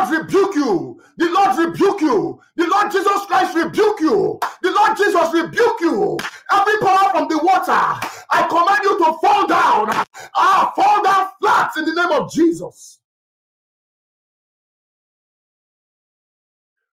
Lord 0.00 0.22
rebuke 0.22 0.54
you. 0.54 1.02
The 1.16 1.30
Lord 1.30 1.58
rebuke 1.58 2.00
you. 2.00 2.40
The 2.56 2.66
Lord 2.66 2.90
Jesus 2.90 3.26
Christ 3.26 3.54
rebuke 3.54 4.00
you. 4.00 4.38
The 4.62 4.70
Lord 4.70 4.96
Jesus 4.96 5.34
rebuke 5.34 5.80
you. 5.80 6.16
Every 6.52 6.78
power 6.80 7.10
from 7.10 7.28
the 7.28 7.38
water, 7.38 7.72
I 8.30 8.46
command 8.48 8.80
you 8.82 8.98
to 8.98 9.18
fall 9.20 9.46
down. 9.46 10.06
Ah, 10.34 10.72
fall 10.74 11.02
down 11.02 11.28
flat 11.40 11.72
in 11.76 11.84
the 11.84 11.94
name 11.94 12.12
of 12.12 12.32
Jesus. 12.32 12.98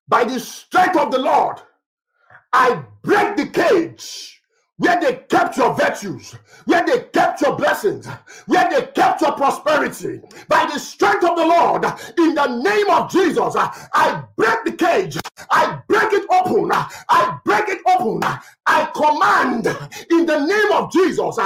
By 0.07 0.23
the 0.23 0.39
strength 0.39 0.97
of 0.97 1.11
the 1.11 1.19
Lord, 1.19 1.61
I 2.53 2.83
break 3.03 3.37
the 3.37 3.47
cage 3.47 4.36
where 4.77 4.99
they 4.99 5.15
kept 5.29 5.57
your 5.57 5.73
virtues, 5.73 6.33
where 6.65 6.85
they 6.85 6.99
kept 7.13 7.41
your 7.41 7.55
blessings, 7.55 8.07
where 8.45 8.69
they 8.69 8.87
kept 8.87 9.21
your 9.21 9.33
prosperity. 9.33 10.21
By 10.47 10.69
the 10.71 10.79
strength 10.79 11.23
of 11.23 11.35
the 11.35 11.45
Lord, 11.45 11.85
in 12.17 12.35
the 12.35 12.61
name 12.61 12.89
of 12.89 13.11
Jesus, 13.11 13.55
I 13.57 14.23
break 14.35 14.65
the 14.65 14.73
cage, 14.73 15.17
I 15.49 15.79
break 15.87 16.13
it 16.13 16.25
open, 16.31 16.71
I 16.71 17.39
break 17.43 17.69
it 17.69 17.81
open, 17.87 18.21
I 18.67 18.85
command 18.93 19.67
in 20.11 20.25
the 20.25 20.45
name 20.45 20.71
of 20.73 20.91
Jesus. 20.91 21.39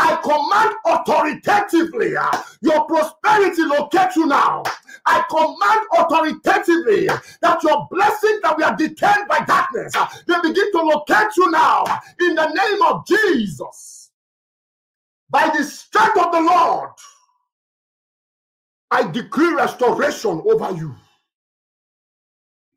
I 0.00 0.14
command 0.22 0.76
authoritatively 0.86 2.16
uh, 2.16 2.40
your 2.60 2.84
prosperity 2.86 3.62
locate 3.64 4.14
you 4.14 4.26
now. 4.26 4.62
I 5.04 5.24
command 5.28 5.88
authoritatively 5.98 7.08
that 7.42 7.62
your 7.64 7.88
blessings 7.90 8.40
that 8.42 8.56
we 8.56 8.62
are 8.62 8.76
detained 8.76 9.26
by 9.28 9.40
darkness, 9.40 9.92
uh, 9.96 10.06
they 10.28 10.34
begin 10.40 10.70
to 10.70 10.82
locate 10.82 11.36
you 11.36 11.50
now 11.50 11.82
in 12.20 12.36
the 12.36 12.46
name 12.46 12.82
of 12.82 13.04
Jesus. 13.08 14.12
By 15.30 15.50
the 15.56 15.64
strength 15.64 16.16
of 16.16 16.30
the 16.32 16.42
Lord, 16.42 16.90
I 18.92 19.10
decree 19.10 19.52
restoration 19.52 20.40
over 20.46 20.70
you. 20.76 20.94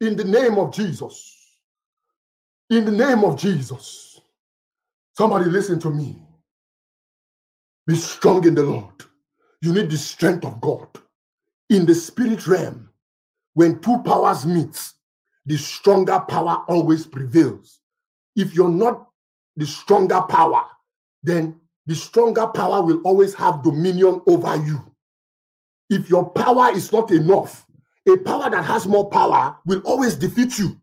In 0.01 0.15
the 0.15 0.23
name 0.23 0.57
of 0.57 0.73
Jesus. 0.73 1.37
In 2.71 2.83
the 2.85 2.91
name 2.91 3.23
of 3.23 3.39
Jesus. 3.39 4.19
Somebody 5.15 5.45
listen 5.51 5.79
to 5.81 5.91
me. 5.91 6.17
Be 7.87 7.95
strong 7.95 8.45
in 8.47 8.55
the 8.55 8.63
Lord. 8.63 9.03
You 9.61 9.73
need 9.73 9.89
the 9.89 9.97
strength 9.97 10.45
of 10.45 10.61
God 10.61 10.87
in 11.71 11.85
the 11.85 11.95
spirit 11.95 12.45
realm, 12.47 12.89
when 13.53 13.79
two 13.79 13.97
powers 13.99 14.45
meet, 14.45 14.77
the 15.45 15.57
stronger 15.57 16.19
power 16.19 16.63
always 16.67 17.05
prevails. 17.05 17.79
If 18.35 18.53
you're 18.53 18.69
not 18.69 19.07
the 19.55 19.65
stronger 19.65 20.21
power, 20.21 20.65
then 21.23 21.59
the 21.85 21.95
stronger 21.95 22.47
power 22.47 22.81
will 22.83 23.01
always 23.03 23.33
have 23.35 23.63
dominion 23.63 24.21
over 24.27 24.57
you. 24.57 24.79
If 25.89 26.09
your 26.09 26.29
power 26.29 26.71
is 26.73 26.91
not 26.91 27.09
enough, 27.11 27.65
a 28.07 28.17
power 28.17 28.49
that 28.49 28.65
has 28.65 28.85
more 28.85 29.09
power 29.09 29.55
will 29.65 29.81
always 29.85 30.15
defeat 30.15 30.59
you. 30.59 30.77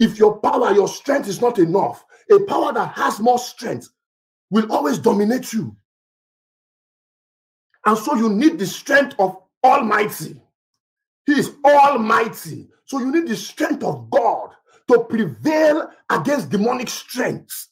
If 0.00 0.18
your 0.18 0.38
power, 0.38 0.72
your 0.72 0.88
strength 0.88 1.28
is 1.28 1.40
not 1.40 1.58
enough, 1.58 2.04
a 2.30 2.38
power 2.40 2.72
that 2.72 2.94
has 2.94 3.20
more 3.20 3.38
strength 3.38 3.90
will 4.50 4.72
always 4.72 4.98
dominate 4.98 5.52
you. 5.52 5.76
And 7.88 7.96
so 7.96 8.14
you 8.16 8.28
need 8.28 8.58
the 8.58 8.66
strength 8.66 9.14
of 9.18 9.38
Almighty. 9.64 10.38
He 11.24 11.32
is 11.32 11.54
Almighty. 11.64 12.68
So 12.84 12.98
you 12.98 13.10
need 13.10 13.26
the 13.26 13.34
strength 13.34 13.82
of 13.82 14.10
God 14.10 14.50
to 14.88 15.04
prevail 15.04 15.88
against 16.10 16.50
demonic 16.50 16.90
strength. 16.90 17.68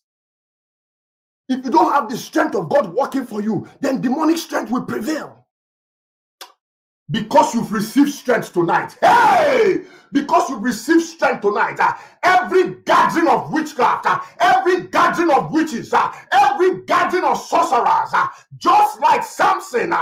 If 1.51 1.63
you 1.67 1.71
don't 1.71 1.93
have 1.93 2.09
the 2.09 2.17
strength 2.17 2.55
of 2.55 2.71
God 2.71 2.95
working 2.95 3.27
for 3.27 3.43
you, 3.43 3.69
then 3.81 4.01
demonic 4.01 4.39
strength 4.39 4.71
will 4.71 4.87
prevail. 4.87 5.46
Because 7.11 7.55
you've 7.55 7.73
received 7.73 8.13
strength 8.13 8.53
tonight. 8.53 8.97
Hey! 9.01 9.83
Because 10.13 10.51
you've 10.51 10.63
received 10.63 11.03
strength 11.03 11.43
tonight. 11.43 11.79
Uh, 11.79 11.93
every 12.23 12.75
gathering 12.85 13.29
of 13.29 13.53
witchcraft, 13.53 14.07
uh, 14.07 14.19
every 14.41 14.89
gathering 14.89 15.31
of 15.31 15.53
witches, 15.53 15.93
uh, 15.93 16.13
every 16.33 16.83
gathering 16.83 17.25
of 17.25 17.39
sorcerers, 17.41 18.13
just 18.59 19.01
like 19.01 19.23
Samson 19.23 19.93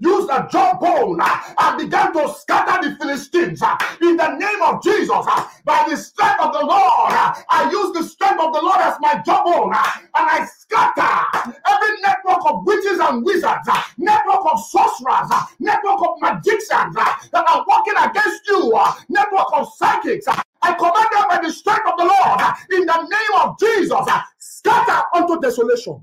used 0.00 0.30
a 0.30 0.48
jawbone 0.50 1.20
and 1.20 1.78
began 1.78 2.12
to 2.12 2.34
scatter 2.34 2.88
the 2.88 2.96
Philistines 2.96 3.62
in 4.00 4.16
the 4.16 4.36
name 4.36 4.62
of 4.62 4.82
Jesus. 4.82 5.26
By 5.64 5.86
the 5.88 5.96
strength 5.96 6.40
of 6.40 6.52
the 6.52 6.60
Lord, 6.64 7.12
I 7.50 7.68
use 7.70 7.92
the 7.94 8.02
strength 8.02 8.42
of 8.42 8.52
the 8.52 8.60
Lord 8.62 8.80
as 8.80 8.96
my 9.00 9.22
jawbone 9.24 9.74
and 9.74 10.02
I 10.14 10.46
scatter 10.46 11.58
every 11.68 12.00
network 12.00 12.27
of 12.46 12.66
witches 12.66 12.98
and 13.00 13.24
wizards, 13.24 13.68
uh, 13.68 13.82
network 13.96 14.44
of 14.52 14.60
sorcerers, 14.66 15.28
uh, 15.30 15.44
network 15.58 16.00
of 16.00 16.20
magicians 16.20 16.96
uh, 16.96 17.14
that 17.32 17.44
are 17.48 17.64
working 17.68 17.94
against 17.98 18.46
you, 18.46 18.72
network 19.08 19.46
of 19.54 19.68
psychics. 19.76 20.26
I 20.60 20.74
command 20.74 21.08
them 21.12 21.24
by 21.28 21.40
the 21.42 21.52
strength 21.52 21.86
of 21.86 21.96
the 21.96 22.04
Lord 22.04 22.40
in 22.72 22.86
the 22.86 23.02
name 23.02 23.40
of 23.40 23.58
Jesus, 23.58 24.06
scatter 24.38 25.02
unto 25.14 25.40
desolation. 25.40 26.00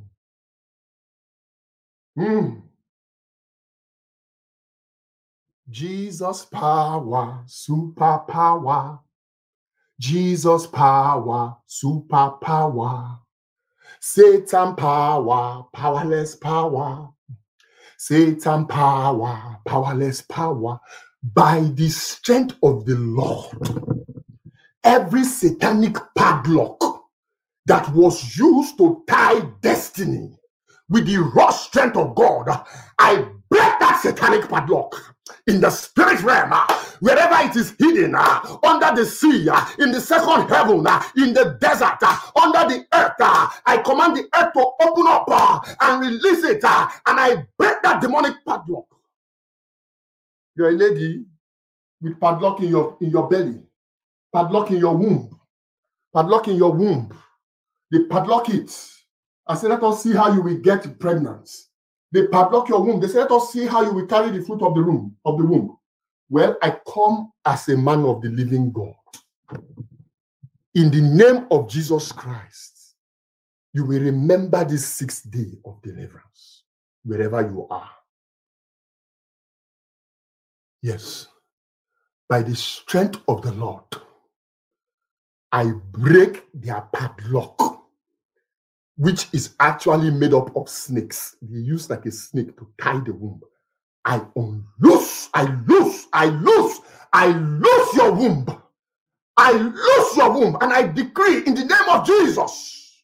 Mm. 2.18 2.62
Jesus 5.70 6.46
power, 6.46 7.44
super 7.48 8.20
power. 8.28 9.00
Jesus 10.00 10.68
power, 10.68 11.58
super 11.66 12.32
power. 12.42 13.20
Satan 14.02 14.76
power, 14.76 15.66
powerless 15.74 16.36
power. 16.36 17.10
Satan 17.98 18.68
power, 18.68 19.58
powerless 19.66 20.22
power. 20.22 20.80
By 21.24 21.62
the 21.74 21.90
strength 21.90 22.56
of 22.64 22.86
the 22.86 22.96
Lord, 22.96 23.96
every 24.84 25.24
satanic 25.24 25.98
padlock 26.16 27.04
that 27.66 27.90
was 27.94 28.38
used 28.38 28.78
to 28.80 29.04
tie 29.08 29.42
destiny 29.62 30.32
with 30.90 31.08
the 31.08 31.18
raw 31.18 31.52
strength 31.52 31.98
of 31.98 32.16
God, 32.16 32.50
I 33.00 33.28
that 33.96 34.16
satanic 34.16 34.50
padlock 34.50 35.16
in 35.48 35.62
the 35.62 35.70
spirit 35.70 36.22
realm, 36.24 36.52
uh, 36.54 36.68
wherever 37.00 37.50
it 37.50 37.56
is 37.56 37.76
hidden, 37.80 38.16
uh, 38.16 38.58
under 38.64 38.96
the 38.96 39.06
sea, 39.06 39.48
uh, 39.50 39.66
in 39.80 39.92
the 39.92 40.00
second 40.02 40.48
heaven, 40.50 40.78
in 41.18 41.34
the 41.34 41.58
desert, 41.60 42.02
under 42.36 42.68
the 42.70 42.86
earth, 42.94 43.14
I 43.66 43.82
command 43.84 44.18
the 44.18 44.28
earth 44.36 44.54
to 44.54 44.66
open 44.82 45.06
up 45.08 45.76
and 45.82 46.02
release 46.02 46.44
it, 46.44 46.64
and 46.64 47.20
I 47.20 47.46
break 47.58 47.82
that 47.84 48.02
demonic 48.02 48.36
padlock. 48.46 48.86
You're 50.56 50.70
a 50.70 50.74
lady 50.74 51.26
with 52.02 52.20
padlock 52.20 52.62
in 52.62 52.70
your 52.70 52.98
in 53.02 53.10
your 53.10 53.28
belly, 53.28 53.62
padlock 54.34 54.72
in 54.72 54.78
your 54.78 54.96
womb, 54.96 55.38
padlock 56.14 56.48
in 56.48 56.56
your 56.56 56.72
womb. 56.72 57.12
They 57.92 58.04
padlock 58.04 58.50
it. 58.50 58.72
I 59.48 59.56
said, 59.56 59.70
let 59.70 59.84
us 59.84 60.02
see 60.02 60.14
how 60.14 60.34
you 60.34 60.42
will 60.42 60.58
get 60.58 60.98
pregnant. 61.00 61.50
They 62.12 62.28
padlock 62.28 62.70
your 62.70 62.82
womb. 62.84 63.00
They 63.00 63.08
say, 63.08 63.20
let 63.20 63.32
us 63.32 63.52
see 63.52 63.66
how 63.66 63.82
you 63.82 63.94
will 63.94 64.08
carry 64.08 64.32
the 64.32 64.44
fruit 64.44 64.62
of 64.62 64.76
the 64.76 64.84
womb 64.84 65.16
of 65.26 65.38
the 65.38 65.46
womb. 65.46 65.78
Well, 66.30 66.58
I 66.62 66.78
come 66.92 67.32
as 67.46 67.68
a 67.70 67.78
man 67.78 68.04
of 68.06 68.22
the 68.22 68.30
living 68.30 68.72
God. 68.72 68.94
In 70.74 70.92
the 70.92 71.02
name 71.02 71.48
of 71.52 71.70
Jesus 71.70 72.12
Christ, 72.12 72.96
you 73.74 73.86
will 73.86 74.02
remember 74.02 74.64
this 74.64 74.86
sixth 74.86 75.30
day 75.30 75.58
of 75.66 75.82
deliverance, 75.82 76.64
wherever 77.04 77.42
you 77.42 77.68
are. 77.70 77.90
Yes, 80.82 81.28
by 82.30 82.42
the 82.42 82.56
strength 82.56 83.20
of 83.28 83.42
the 83.42 83.52
Lord, 83.52 83.84
I 85.52 85.72
break 85.92 86.46
their 86.54 86.82
padlock, 86.94 87.75
which 88.98 89.28
is 89.34 89.56
actually 89.60 90.12
made 90.12 90.34
up 90.34 90.56
of 90.56 90.70
snakes. 90.70 91.36
They 91.42 91.60
use 91.60 91.90
like 91.90 92.06
a 92.06 92.12
snake 92.12 92.58
to 92.58 92.68
tie 92.80 93.00
the 93.00 93.14
womb. 93.14 93.42
I 94.06 94.22
unloose, 94.36 95.30
I 95.34 95.44
loose, 95.68 96.08
I 96.14 96.28
loose, 96.28 96.80
I 97.12 97.28
loose 97.28 97.94
your 97.96 98.12
womb. 98.14 98.46
I 99.38 99.52
loose 99.52 100.18
your 100.18 100.32
womb 100.32 100.58
and 100.62 100.72
I 100.72 100.88
decree 100.88 101.44
in 101.46 101.56
the 101.56 101.66
name 101.66 101.90
of 101.90 102.06
Jesus. 102.06 103.04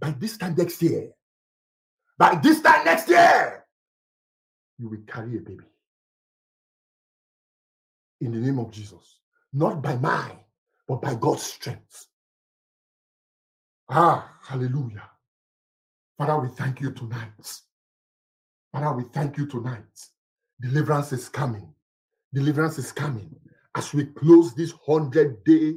By 0.00 0.10
this 0.12 0.36
time 0.36 0.54
next 0.56 0.82
year, 0.82 1.10
by 2.18 2.34
this 2.42 2.60
time 2.60 2.84
next 2.84 3.08
year, 3.08 3.64
you 4.78 4.88
will 4.88 5.02
carry 5.06 5.36
a 5.36 5.40
baby. 5.40 5.64
In 8.20 8.32
the 8.32 8.38
name 8.38 8.58
of 8.58 8.70
Jesus. 8.72 9.20
Not 9.52 9.82
by 9.82 9.96
mine, 9.96 10.38
but 10.88 11.02
by 11.02 11.14
God's 11.14 11.42
strength. 11.42 12.06
Ah, 13.94 14.38
hallelujah. 14.48 15.02
Father, 16.16 16.38
we 16.40 16.48
thank 16.56 16.80
you 16.80 16.92
tonight. 16.92 17.60
Father, 18.72 18.96
we 18.96 19.04
thank 19.12 19.36
you 19.36 19.46
tonight. 19.46 19.84
Deliverance 20.62 21.12
is 21.12 21.28
coming. 21.28 21.74
Deliverance 22.32 22.78
is 22.78 22.90
coming 22.90 23.36
as 23.76 23.92
we 23.92 24.06
close 24.06 24.54
this 24.54 24.72
100 24.86 25.44
day 25.44 25.74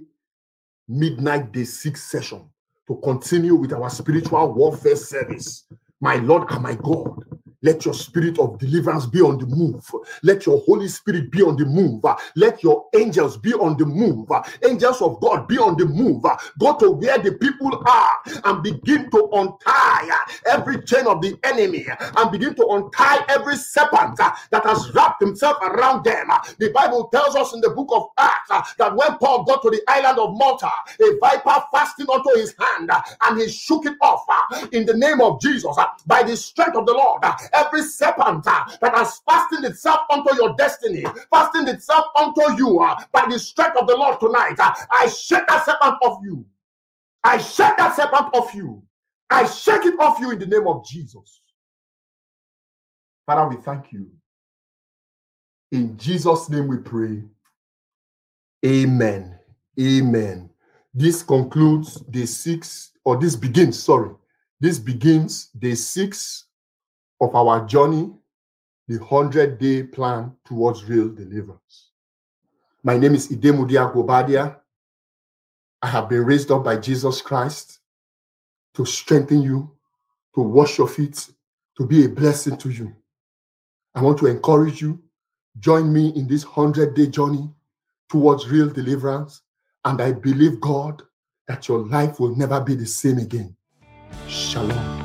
midnight 0.87 1.51
day 1.51 1.65
six 1.65 2.03
session 2.03 2.49
to 2.87 2.95
continue 3.03 3.53
with 3.55 3.73
our 3.73 3.89
spiritual 3.89 4.53
warfare 4.53 4.95
service. 4.95 5.65
My 5.99 6.15
Lord 6.15 6.49
and 6.51 6.63
my 6.63 6.75
God, 6.75 7.24
let 7.65 7.83
your 7.83 7.95
spirit 7.95 8.37
of 8.37 8.59
deliverance 8.59 9.07
be 9.07 9.21
on 9.21 9.39
the 9.39 9.47
move. 9.47 9.91
Let 10.21 10.45
your 10.45 10.61
Holy 10.65 10.87
Spirit 10.87 11.31
be 11.31 11.41
on 11.41 11.57
the 11.57 11.65
move. 11.65 12.03
Let 12.35 12.63
your 12.63 12.85
angels 12.95 13.37
be 13.37 13.53
on 13.53 13.75
the 13.77 13.85
move. 13.85 14.29
Angels 14.63 15.01
of 15.01 15.19
God 15.19 15.47
be 15.47 15.57
on 15.57 15.75
the 15.75 15.85
move. 15.85 16.23
Go 16.59 16.77
to 16.77 16.91
where 16.91 17.17
the 17.17 17.31
people 17.33 17.83
are 17.87 18.17
and 18.43 18.61
begin 18.61 19.09
to 19.09 19.29
untie 19.33 20.11
every 20.45 20.81
chain 20.83 21.07
of 21.07 21.21
the 21.21 21.37
enemy 21.43 21.87
and 22.15 22.31
begin 22.31 22.53
to 22.55 22.67
untie 22.67 23.25
every 23.29 23.57
serpent 23.57 24.17
that 24.17 24.63
has 24.63 24.93
wrapped 24.93 25.21
himself 25.21 25.57
around 25.63 26.03
them. 26.03 26.27
The 26.59 26.69
Bible 26.69 27.07
tells 27.07 27.35
us 27.35 27.53
in 27.53 27.61
the 27.61 27.71
book 27.71 27.89
of 27.91 28.09
Acts 28.19 28.75
that 28.77 28.95
when 28.95 29.17
Paul 29.17 29.43
got 29.43 29.63
to 29.63 29.71
the 29.71 29.81
island 29.87 30.19
of 30.19 30.37
Malta, 30.37 30.69
a 31.01 31.17
viper 31.19 31.63
fastened 31.71 32.09
onto 32.09 32.39
his 32.39 32.53
hand 32.59 32.91
and 33.23 33.39
he 33.39 33.49
shook 33.49 33.85
it 33.87 33.95
off 34.01 34.23
in 34.71 34.85
the 34.85 34.93
name 34.93 35.19
of 35.21 35.41
Jesus 35.41 35.75
by 36.05 36.21
the 36.21 36.37
strength 36.37 36.75
of 36.77 36.85
the 36.85 36.93
Lord 36.93 37.23
every 37.55 37.81
serpent 37.81 38.45
uh, 38.45 38.65
that 38.81 38.95
has 38.95 39.21
fastened 39.27 39.65
itself 39.65 40.01
onto 40.09 40.35
your 40.35 40.55
destiny, 40.55 41.03
fastened 41.31 41.69
itself 41.69 42.05
onto 42.15 42.57
you 42.57 42.79
uh, 42.79 42.95
by 43.11 43.25
the 43.29 43.39
strength 43.39 43.77
of 43.77 43.87
the 43.87 43.95
Lord 43.95 44.19
tonight, 44.19 44.55
uh, 44.59 44.73
I 44.91 45.07
shake 45.07 45.47
that 45.47 45.65
serpent 45.65 45.97
off 46.01 46.19
you. 46.23 46.45
I 47.23 47.37
shake 47.37 47.77
that 47.77 47.95
serpent 47.95 48.33
off 48.33 48.53
you. 48.53 48.83
I 49.29 49.45
shake 49.45 49.85
it 49.85 49.99
off 49.99 50.19
you 50.19 50.31
in 50.31 50.39
the 50.39 50.45
name 50.45 50.67
of 50.67 50.85
Jesus. 50.85 51.41
Father, 53.25 53.47
we 53.47 53.61
thank 53.61 53.91
you. 53.91 54.11
In 55.71 55.97
Jesus' 55.97 56.49
name 56.49 56.67
we 56.67 56.77
pray. 56.77 57.23
Amen. 58.65 59.37
Amen. 59.79 60.49
This 60.93 61.23
concludes 61.23 61.95
day 62.01 62.25
six, 62.25 62.91
or 63.03 63.17
this 63.17 63.35
begins, 63.35 63.81
sorry. 63.81 64.11
This 64.59 64.79
begins 64.79 65.47
day 65.47 65.75
six 65.75 66.44
of 67.21 67.35
our 67.35 67.65
journey, 67.65 68.11
the 68.87 68.97
100 68.97 69.57
day 69.57 69.83
plan 69.83 70.33
towards 70.45 70.85
real 70.85 71.09
deliverance. 71.09 71.91
My 72.83 72.97
name 72.97 73.15
is 73.15 73.29
Idemudia 73.29 73.91
Guobadia. 73.93 74.57
I 75.81 75.87
have 75.87 76.09
been 76.09 76.25
raised 76.25 76.51
up 76.51 76.63
by 76.63 76.77
Jesus 76.77 77.21
Christ 77.21 77.79
to 78.75 78.85
strengthen 78.85 79.41
you, 79.41 79.71
to 80.35 80.41
wash 80.41 80.77
your 80.77 80.87
feet, 80.87 81.29
to 81.77 81.85
be 81.85 82.05
a 82.05 82.09
blessing 82.09 82.57
to 82.57 82.69
you. 82.69 82.95
I 83.93 84.01
want 84.01 84.19
to 84.19 84.27
encourage 84.27 84.81
you. 84.81 85.01
Join 85.59 85.91
me 85.91 86.09
in 86.15 86.27
this 86.27 86.45
100 86.45 86.95
day 86.95 87.07
journey 87.07 87.49
towards 88.09 88.47
real 88.49 88.69
deliverance. 88.69 89.41
And 89.85 90.01
I 90.01 90.11
believe, 90.11 90.59
God, 90.59 91.01
that 91.47 91.67
your 91.67 91.79
life 91.79 92.19
will 92.19 92.35
never 92.35 92.59
be 92.59 92.75
the 92.75 92.85
same 92.85 93.19
again. 93.19 93.55
Shalom. 94.27 95.04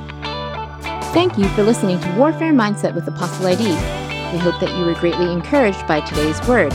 Thank 1.13 1.37
you 1.37 1.49
for 1.49 1.65
listening 1.65 1.99
to 1.99 2.15
Warfare 2.15 2.53
Mindset 2.53 2.95
with 2.95 3.09
Apostle 3.09 3.49
ID. 3.49 3.65
We 3.65 4.39
hope 4.39 4.61
that 4.61 4.73
you 4.79 4.85
were 4.85 4.95
greatly 4.95 5.33
encouraged 5.33 5.85
by 5.89 6.01
today's 6.03 6.41
word. 6.47 6.71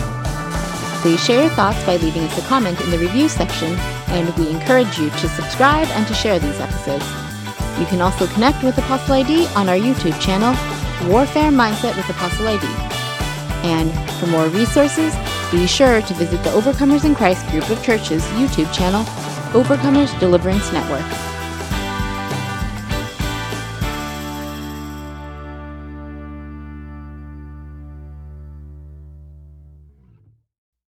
Please 1.01 1.23
share 1.23 1.43
your 1.43 1.51
thoughts 1.51 1.81
by 1.85 1.95
leaving 1.95 2.23
us 2.23 2.37
a 2.37 2.41
comment 2.41 2.81
in 2.81 2.91
the 2.91 2.97
review 2.97 3.29
section, 3.29 3.71
and 4.09 4.35
we 4.35 4.49
encourage 4.49 4.99
you 4.99 5.09
to 5.09 5.29
subscribe 5.29 5.87
and 5.91 6.05
to 6.07 6.13
share 6.13 6.37
these 6.37 6.59
episodes. 6.59 7.05
You 7.79 7.85
can 7.85 8.01
also 8.01 8.27
connect 8.27 8.61
with 8.61 8.77
Apostle 8.77 9.13
ID 9.13 9.47
on 9.55 9.69
our 9.69 9.77
YouTube 9.77 10.19
channel, 10.19 10.51
Warfare 11.09 11.49
Mindset 11.49 11.95
with 11.95 12.09
Apostle 12.09 12.49
ID. 12.49 12.65
And 13.63 13.89
for 14.19 14.27
more 14.27 14.49
resources, 14.49 15.15
be 15.49 15.65
sure 15.65 16.01
to 16.01 16.13
visit 16.13 16.43
the 16.43 16.49
Overcomers 16.49 17.05
in 17.05 17.15
Christ 17.15 17.47
group 17.51 17.69
of 17.69 17.81
churches 17.81 18.21
YouTube 18.33 18.71
channel, 18.73 19.05
Overcomers 19.53 20.19
Deliverance 20.19 20.73
Network. 20.73 21.24